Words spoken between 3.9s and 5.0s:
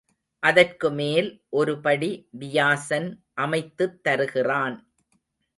தருகிறான்.